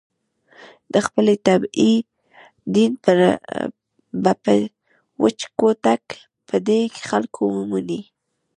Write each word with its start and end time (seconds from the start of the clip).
د 0.93 0.95
خپلې 1.05 1.35
طبعې 1.47 1.93
دین 2.73 2.91
به 4.23 4.31
په 4.43 4.53
وچ 5.23 5.39
کوتک 5.59 6.03
په 6.47 6.55
دې 6.67 6.79
خلکو 7.09 7.41
ومني. 7.55 8.01